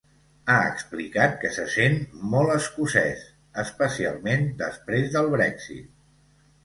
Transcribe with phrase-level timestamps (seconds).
[0.51, 1.99] Ha explicat que se sent
[2.33, 3.21] ‘molt escocès,
[3.65, 5.93] especialment després del Brexit’.